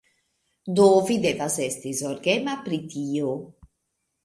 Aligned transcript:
Do 0.79 0.85
vi 1.09 1.17
devas 1.25 1.59
esti 1.67 1.93
zorgema 2.01 2.59
pri 2.67 2.83
tiu... 2.97 3.31